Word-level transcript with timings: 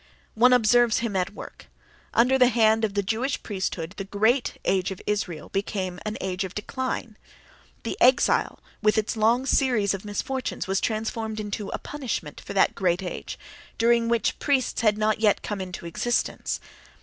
One 0.33 0.51
observes 0.51 0.97
him 0.97 1.15
at 1.15 1.35
work: 1.35 1.67
under 2.11 2.39
the 2.39 2.47
hand 2.47 2.83
of 2.83 2.95
the 2.95 3.03
Jewish 3.03 3.43
priesthood 3.43 3.93
the 3.97 4.03
great 4.03 4.53
age 4.65 4.89
of 4.89 4.99
Israel 5.05 5.49
became 5.49 5.99
an 6.07 6.17
age 6.19 6.43
of 6.43 6.55
decline; 6.55 7.17
the 7.83 7.95
Exile, 8.01 8.57
with 8.81 8.97
its 8.97 9.15
long 9.15 9.45
series 9.45 9.93
of 9.93 10.03
misfortunes, 10.03 10.65
was 10.65 10.81
transformed 10.81 11.39
into 11.39 11.69
a 11.69 11.77
punishment 11.77 12.41
for 12.43 12.53
that 12.53 12.73
great 12.73 13.03
age—during 13.03 14.07
which 14.09 14.39
priests 14.39 14.81
had 14.81 14.97
not 14.97 15.19
yet 15.19 15.43
come 15.43 15.61
into 15.61 15.85
existence. 15.85 16.59